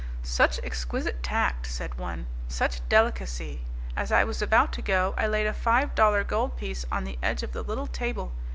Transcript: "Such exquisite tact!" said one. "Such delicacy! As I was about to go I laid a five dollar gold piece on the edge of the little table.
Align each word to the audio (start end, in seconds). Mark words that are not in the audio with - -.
"Such 0.23 0.59
exquisite 0.63 1.21
tact!" 1.21 1.67
said 1.67 1.99
one. 1.99 2.25
"Such 2.47 2.81
delicacy! 2.89 3.61
As 3.95 4.11
I 4.11 4.23
was 4.23 4.41
about 4.41 4.73
to 4.73 4.81
go 4.81 5.13
I 5.15 5.27
laid 5.27 5.45
a 5.45 5.53
five 5.53 5.93
dollar 5.93 6.23
gold 6.23 6.57
piece 6.57 6.87
on 6.91 7.03
the 7.03 7.19
edge 7.21 7.43
of 7.43 7.51
the 7.51 7.61
little 7.61 7.85
table. 7.85 8.31